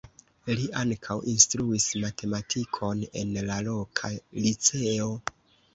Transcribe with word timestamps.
Li 0.59 0.63
ankaŭ 0.83 1.17
instruis 1.33 1.87
matematikon 2.05 3.07
en 3.23 3.39
la 3.53 3.61
loka 3.71 4.13
liceo. 4.45 5.17